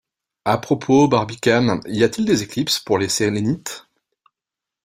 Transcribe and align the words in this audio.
À 0.45 0.57
propos, 0.57 1.07
Barbicane, 1.07 1.79
y 1.85 2.03
a-t-il 2.03 2.25
des 2.25 2.41
éclipses 2.41 2.79
pour 2.79 2.97
les 2.97 3.07
Sélénites? 3.07 3.85